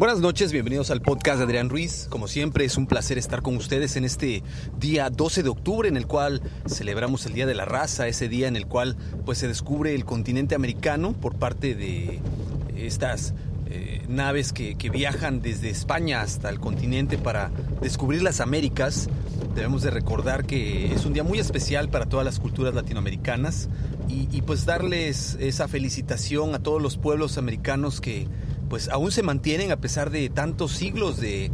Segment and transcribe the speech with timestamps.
[0.00, 2.06] Buenas noches, bienvenidos al podcast de Adrián Ruiz.
[2.08, 4.42] Como siempre, es un placer estar con ustedes en este
[4.78, 8.48] día 12 de octubre, en el cual celebramos el Día de la Raza, ese día
[8.48, 8.96] en el cual
[9.26, 12.18] pues, se descubre el continente americano por parte de
[12.78, 13.34] estas
[13.68, 17.50] eh, naves que, viajan desde España hasta el continente para
[17.82, 19.10] descubrir las Américas.
[19.54, 23.68] Debemos de recordar que es un día muy especial para todas las culturas latinoamericanas
[24.08, 28.28] y, y pues darles esa felicitación a todos los pueblos americanos que
[28.70, 31.50] pues aún se mantienen a pesar de tantos siglos de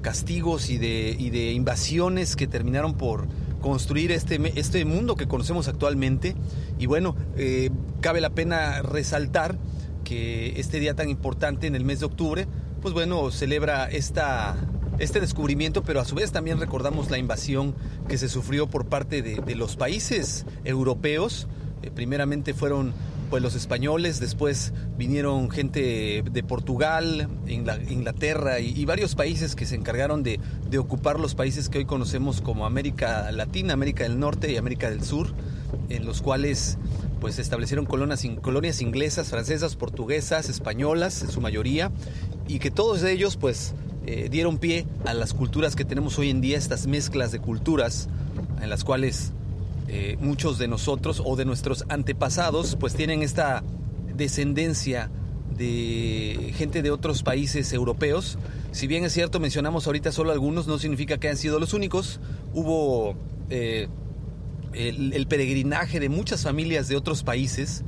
[0.00, 3.26] castigos y de, invasiones que terminaron por
[3.60, 6.34] construir este, este mundo que conocemos actualmente.
[6.78, 9.58] Y bueno, eh, cabe la pena resaltar
[10.04, 12.48] que este día tan importante en el mes de octubre,
[12.80, 14.56] pues bueno, celebra esta,
[14.98, 17.74] este descubrimiento, pero a su vez también recordamos la invasión
[18.08, 21.46] que se sufrió por parte de, de los países europeos.
[21.82, 22.94] Eh, primeramente fueron
[23.34, 30.22] pues los españoles, después vinieron gente de Portugal, Inglaterra y, varios países que se encargaron
[30.22, 30.38] de,
[30.78, 35.02] ocupar los países que hoy conocemos como América Latina, América del Norte y América del
[35.02, 35.34] Sur,
[35.88, 36.78] en los cuales
[37.20, 41.90] pues establecieron colonias, colonias inglesas, francesas, portuguesas, españolas en su mayoría,
[42.46, 43.74] y que todos ellos pues
[44.06, 48.08] eh, dieron pie a las culturas que tenemos hoy en día, estas mezclas de culturas
[48.62, 49.32] en las cuales
[49.88, 53.62] eh, muchos de nosotros o de nuestros antepasados pues tienen esta
[54.16, 55.10] descendencia
[55.56, 58.38] de gente de otros países europeos.
[58.72, 62.20] Si bien es cierto, mencionamos ahorita solo algunos, no significa que hayan sido los únicos.
[62.52, 63.14] Hubo
[63.50, 63.88] eh,
[64.72, 67.84] el, peregrinaje de muchas familias de otros países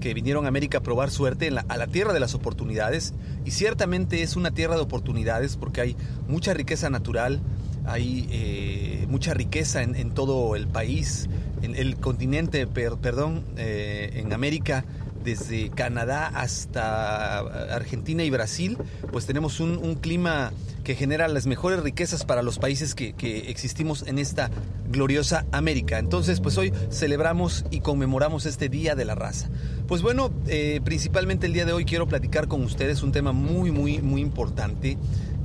[0.00, 3.14] que vinieron a América a probar suerte a la tierra de las oportunidades.
[3.44, 5.96] Y ciertamente es una tierra de oportunidades porque hay
[6.28, 7.40] mucha riqueza natural,
[7.88, 11.28] hay eh, mucha riqueza en, todo el país,
[11.62, 14.84] en el continente, per, perdón, eh, en América,
[15.24, 17.38] desde Canadá hasta
[17.74, 18.78] Argentina y Brasil,
[19.12, 20.52] pues tenemos un, clima
[20.84, 23.14] que genera las mejores riquezas para los países que,
[23.48, 24.50] existimos en esta
[24.90, 25.98] gloriosa América.
[25.98, 29.48] Entonces, pues hoy celebramos y conmemoramos este Día de la Raza.
[29.86, 33.70] Pues bueno, eh, principalmente el día de hoy quiero platicar con ustedes un tema muy,
[33.70, 34.96] muy, muy importante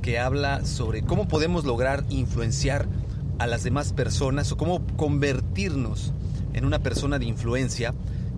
[0.04, 2.86] que habla sobre cómo podemos lograr influenciar
[3.38, 6.12] a las demás personas o cómo convertirnos
[6.52, 7.94] en una persona de influencia.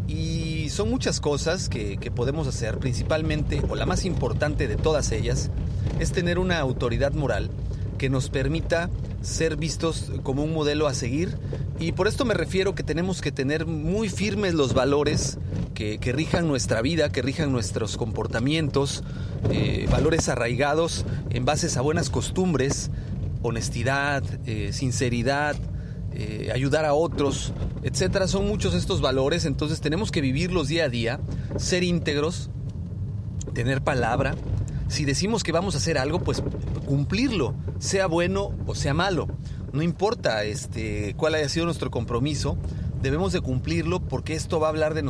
[0.07, 5.11] Y son muchas cosas que, que, podemos hacer, principalmente, o la más importante de todas
[5.11, 5.51] ellas,
[5.99, 7.51] es tener una autoridad moral
[7.99, 8.89] que nos permita
[9.27, 11.37] ser vistos como un modelo a seguir.
[11.79, 15.39] Y por esto me refiero que tenemos que tener muy firmes los valores
[15.75, 19.03] que, rijan nuestra vida, que rijan nuestros comportamientos,
[19.51, 22.91] eh, valores arraigados en bases a buenas costumbres,
[23.43, 25.57] honestidad, eh, sinceridad,
[26.15, 28.29] eh, ayudar a otros, etcétera.
[28.29, 31.21] Son muchos estos valores, entonces tenemos que vivirlos día a día,
[31.59, 32.49] ser íntegros,
[33.53, 34.35] tener palabra.
[34.89, 36.43] Si decimos que vamos a hacer algo, pues
[36.87, 39.27] cumplirlo, sea bueno o sea malo.
[39.73, 42.57] No importa este, cuál haya sido nuestro compromiso,
[43.03, 45.03] debemos de cumplirlo porque esto va a hablar de,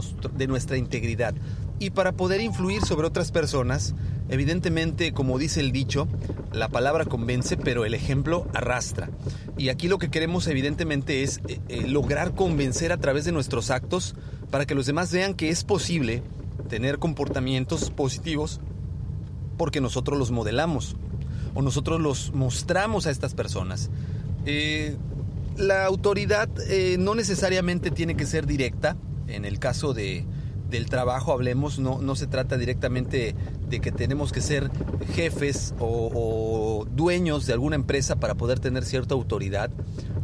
[0.49, 1.35] nuestra integridad.
[1.79, 3.95] Y para poder influir sobre otras personas,
[4.29, 6.09] evidentemente, como dice el dicho,
[6.53, 9.11] la palabra convence, pero el ejemplo arrastra.
[9.59, 13.71] Y aquí lo que queremos evidentemente es eh, eh, lograr convencer a través de nuestros
[13.71, 14.15] actos
[14.51, 16.23] para que los demás vean que es posible
[16.69, 18.61] tener comportamientos positivos
[19.57, 20.97] porque nosotros los modelamos
[21.55, 23.91] o nosotros los mostramos a estas personas.
[24.45, 24.97] Eh,
[25.57, 28.97] la autoridad eh, no necesariamente tiene que ser directa.
[29.27, 30.25] En el caso de,
[30.71, 33.35] del trabajo, hablemos, no, no se trata directamente
[33.69, 34.71] de que tenemos que ser
[35.15, 39.71] jefes o, o dueños de alguna empresa para poder tener cierta autoridad.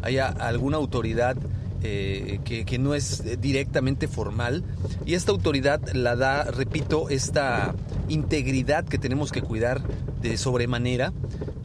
[0.02, 1.37] Hay alguna autoridad
[1.84, 4.62] eh, que, que, no es directamente formal.
[5.05, 7.75] Y esta autoridad la da, repito, esta
[8.12, 9.82] integridad que tenemos que cuidar
[10.20, 11.12] de sobremanera.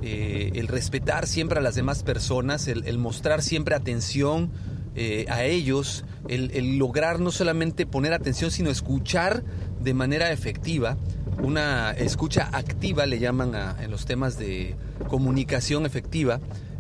[0.02, 4.52] Eh, el respetar siempre a las demás personas, el, mostrar siempre atención
[4.96, 9.44] eh, a ellos, el, el, lograr no solamente poner atención, sino escuchar
[9.80, 10.98] de manera efectiva.
[11.44, 14.76] Una escucha activa le llaman a, en los temas de
[15.08, 16.40] comunicación efectiva.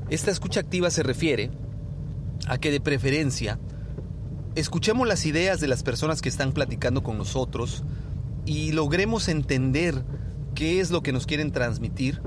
[0.09, 1.51] Esta escucha activa se refiere
[2.47, 3.59] a que de preferencia
[4.55, 7.83] escuchemos las ideas de las personas que están platicando con nosotros
[8.47, 10.03] y logremos entender
[10.55, 12.21] qué es lo que nos quieren transmitir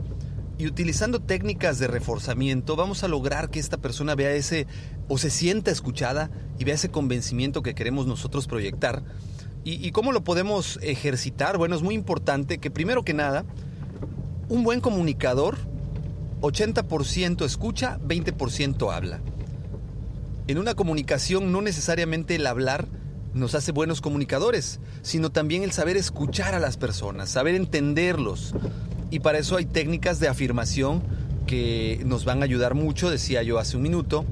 [0.59, 4.67] y utilizando técnicas de reforzamiento vamos a lograr que esta persona vea ese
[5.09, 9.03] o se sienta escuchada y vea ese convencimiento que queremos nosotros proyectar.
[9.65, 11.59] ¿Y, cómo lo podemos ejercitar?
[11.59, 13.45] Bueno, es muy importante que primero que nada,
[14.49, 15.59] un buen comunicador,
[16.41, 19.21] 80% escucha, 20% habla.
[20.47, 22.87] En una comunicación no necesariamente el hablar
[23.35, 28.55] nos hace buenos comunicadores, sino también el saber escuchar a las personas, saber entenderlos,
[29.11, 31.03] y para eso hay técnicas de afirmación
[31.47, 34.25] que nos van a ayudar mucho, decía yo hace un minuto.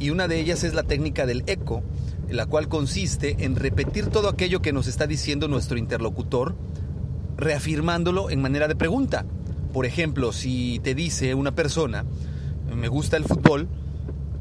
[0.00, 1.82] Y una de ellas es la técnica del eco,
[2.28, 6.56] la cual consiste en repetir todo aquello que nos está diciendo nuestro interlocutor,
[7.36, 9.24] reafirmándolo en manera de pregunta.
[9.72, 12.04] Por ejemplo, si te dice una persona,
[12.74, 13.68] me gusta el fútbol,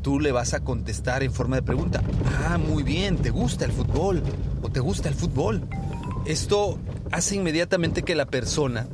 [0.05, 2.03] tú le vas a contestar en forma de pregunta.
[2.47, 4.21] Ah, muy bien, ¿te gusta el fútbol?
[4.61, 5.67] ¿O te gusta el fútbol?
[6.27, 6.77] Esto
[7.11, 8.87] hace inmediatamente que la persona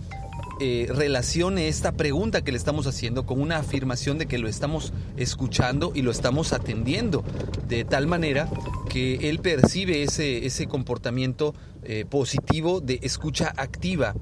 [0.62, 4.94] eh, relacione esta pregunta que le estamos haciendo con una afirmación de que lo estamos
[5.18, 7.26] escuchando y lo estamos atendiendo,
[7.68, 8.48] de tal manera
[8.88, 11.54] que él percibe ese, ese comportamiento
[11.84, 14.16] eh, positivo de escucha activa.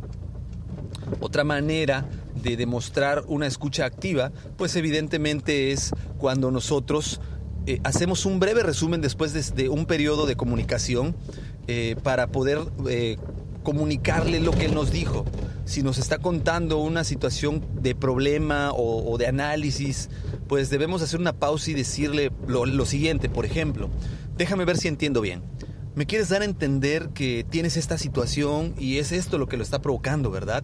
[1.19, 2.09] Otra manera
[2.41, 7.21] de demostrar una escucha activa, pues evidentemente es cuando nosotros
[7.65, 11.15] eh, hacemos un breve resumen después de, un periodo de comunicación
[12.01, 12.61] para poder
[13.61, 15.23] comunicarle lo que él nos dijo
[15.69, 20.09] si nos está contando una situación de problema o, de análisis,
[20.47, 23.91] pues debemos hacer una pausa y decirle lo siguiente, por ejemplo,
[24.35, 25.43] déjame ver si entiendo bien.
[25.93, 29.63] Me quieres dar a entender que tienes esta situación y es esto lo que lo
[29.63, 30.63] está provocando, ¿verdad?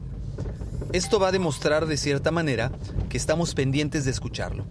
[0.96, 2.72] Esto va a demostrar de cierta manera
[3.10, 4.64] que estamos pendientes de escucharlo.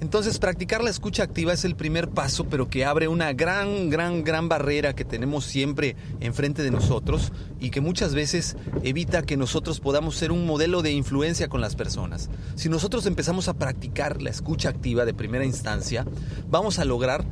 [0.00, 4.24] Entonces, practicar la escucha activa es el primer paso, pero que abre una gran, gran,
[4.24, 9.78] gran barrera que tenemos siempre enfrente de nosotros y que muchas veces evita que nosotros
[9.80, 12.30] podamos ser un modelo de influencia con las personas.
[12.54, 16.06] Si nosotros empezamos a practicar la escucha activa de primera instancia,
[16.48, 17.26] vamos a lograr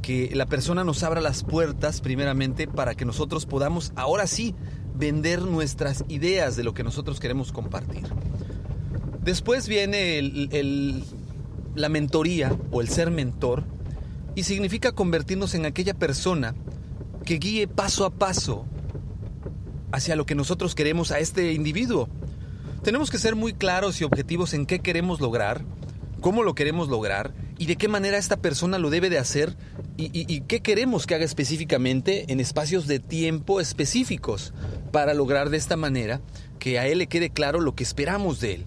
[0.00, 4.54] que la persona nos abra las puertas primeramente para que nosotros podamos ahora sí
[4.94, 8.04] vender nuestras ideas de lo que nosotros queremos compartir.
[9.22, 11.04] Después viene el,
[11.74, 13.64] la mentoría o el ser mentor
[14.34, 16.54] y significa convertirnos en aquella persona
[17.24, 18.66] que guíe paso a paso
[19.92, 22.08] hacia lo que nosotros queremos a este individuo.
[22.82, 25.62] Tenemos que ser muy claros y objetivos en qué queremos lograr,
[26.20, 27.32] cómo lo queremos lograr
[27.62, 29.56] y de qué manera esta persona lo debe de hacer
[29.96, 34.52] y, qué queremos que haga específicamente en espacios de tiempo específicos
[34.90, 36.20] para lograr de esta manera
[36.58, 38.66] que a él le quede claro lo que esperamos de él.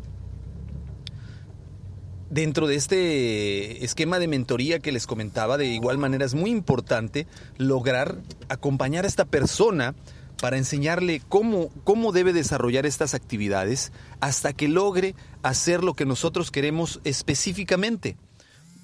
[2.30, 7.28] Dentro de este esquema de mentoría que les comentaba, de igual manera es muy importante
[7.58, 9.94] lograr acompañar a esta persona
[10.42, 16.50] para enseñarle cómo, cómo debe desarrollar estas actividades hasta que logre hacer lo que nosotros
[16.50, 18.16] queremos específicamente.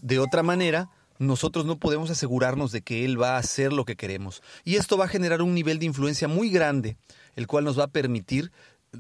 [0.02, 0.90] De otra manera,
[1.20, 4.42] nosotros no podemos asegurarnos de que él va a hacer lo que queremos.
[4.64, 6.98] Y esto va a generar un nivel de influencia muy grande,
[7.36, 8.52] el cual nos va a permitir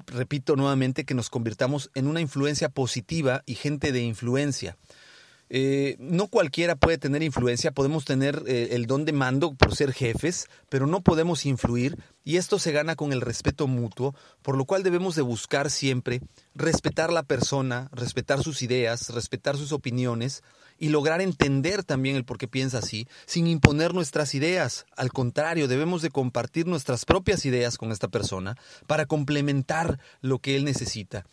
[0.07, 4.77] repito nuevamente, que nos convirtamos en una influencia positiva y gente de influencia.
[5.53, 9.91] Eh, no cualquiera puede tener influencia, podemos tener eh, el don de mando por ser
[9.91, 14.63] jefes, pero no podemos influir y esto se gana con el respeto mutuo, por lo
[14.63, 16.21] cual debemos de buscar siempre
[16.55, 20.41] respetar la persona, respetar sus ideas, respetar sus opiniones
[20.81, 24.87] y lograr entender también el por qué piensa así, sin imponer nuestras ideas.
[24.97, 28.57] Al contrario, debemos de compartir nuestras propias ideas con esta persona
[28.87, 31.23] para complementar lo que él necesita.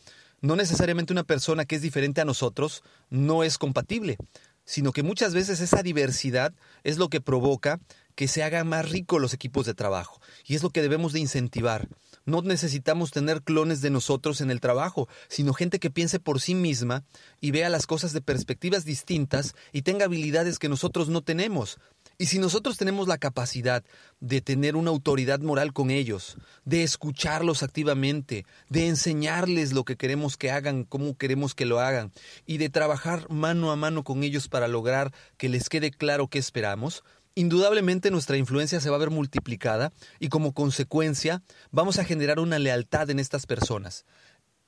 [0.42, 4.18] No necesariamente una persona que es diferente a nosotros no es compatible,
[4.66, 6.52] sino que muchas veces esa diversidad
[6.84, 7.80] es lo que provoca
[8.16, 11.20] que se hagan más ricos los equipos de trabajo y es lo que debemos de
[11.20, 11.88] incentivar.
[12.28, 16.54] No necesitamos tener clones de nosotros en el trabajo, sino gente que piense por sí
[16.54, 17.02] misma
[17.40, 21.78] y vea las cosas de perspectivas distintas y tenga habilidades que nosotros no tenemos.
[22.18, 23.82] Y si nosotros tenemos la capacidad
[24.20, 30.36] de tener una autoridad moral con ellos, de escucharlos activamente, de enseñarles lo que queremos
[30.36, 32.12] que hagan, cómo queremos que lo hagan,
[32.44, 36.38] y de trabajar mano a mano con ellos para lograr que les quede claro qué
[36.38, 37.04] esperamos,
[37.34, 42.58] indudablemente nuestra influencia se va a ver multiplicada y como consecuencia vamos a generar una
[42.58, 44.04] lealtad en estas personas.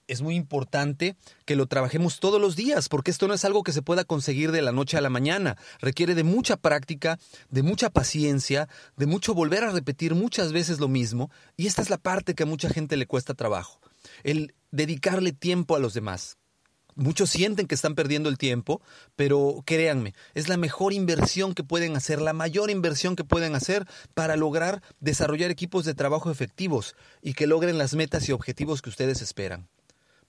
[0.07, 3.71] Es muy importante que lo trabajemos todos los días, porque esto no es algo que
[3.71, 5.57] se pueda conseguir de la noche a la mañana.
[5.81, 10.89] Requiere de mucha práctica, de mucha paciencia, de mucho volver a repetir muchas veces lo
[10.89, 13.81] mismo, y esta es la parte que a mucha gente le cuesta trabajo,
[14.25, 16.39] el dedicarle tiempo a los demás
[16.95, 18.81] Muchos sienten que están perdiendo el tiempo,
[19.17, 23.87] pero créanme, es la mejor inversión que pueden hacer, la mayor inversión que pueden hacer
[24.15, 28.91] para lograr desarrollar equipos de trabajo efectivos y que logren las metas y objetivos que
[28.91, 29.69] ustedes esperan.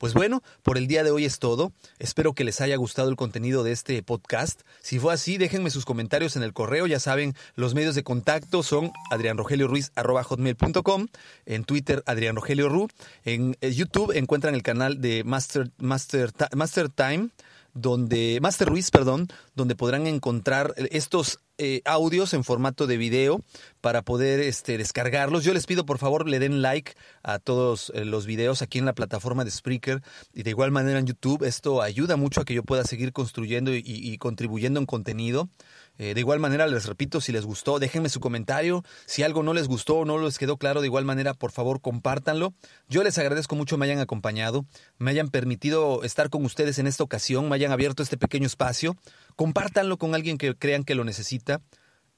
[0.01, 1.73] Pues bueno, por el día de hoy es todo.
[1.99, 4.61] Espero que les haya gustado el contenido de este podcast.
[4.81, 6.87] Si fue así, déjenme sus comentarios en el correo.
[6.87, 11.07] Ya saben, los medios de contacto son adrianrogelioruiz.com,
[11.45, 12.87] en Twitter Adrián Rogelio Ru,
[13.25, 17.29] en eh, YouTube encuentran el canal de Master, Master, Master Time
[17.73, 23.41] donde Master Ruiz, perdón, donde podrán encontrar estos eh, audios en formato de video
[23.81, 25.43] para poder este, descargarlos.
[25.43, 28.85] Yo les pido por favor le den like a todos eh, los videos aquí en
[28.85, 30.01] la plataforma de Spreaker
[30.33, 31.43] y de igual manera en YouTube.
[31.43, 35.49] Esto ayuda mucho a que yo pueda seguir construyendo y contribuyendo en contenido.
[35.97, 38.83] Eh, de igual manera, les repito, si les gustó, déjenme su comentario.
[39.05, 41.81] Si algo no les gustó o no les quedó claro, de igual manera, por favor,
[41.81, 42.53] compártanlo.
[42.89, 44.65] Yo les agradezco mucho me hayan acompañado,
[44.97, 48.95] me hayan permitido estar con ustedes en esta ocasión, me hayan abierto este pequeño espacio.
[49.35, 51.61] Compártanlo con alguien que crean que lo necesita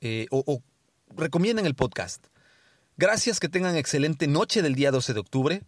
[0.01, 0.61] eh, o, o
[1.15, 2.27] recomienden el podcast.
[2.95, 5.63] Gracias, que tengan excelente noche del día 12 de octubre.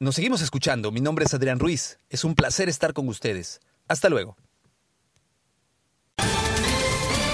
[0.00, 0.92] Nos seguimos escuchando.
[0.92, 1.98] Mi nombre es Adrián Ruiz.
[2.10, 3.60] Es un placer estar con ustedes.
[3.86, 4.36] Hasta luego.